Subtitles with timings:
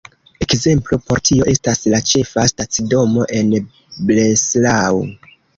[0.43, 3.55] Ekzemplo por tio estas la ĉefa stacidomo en
[4.11, 5.07] Breslau.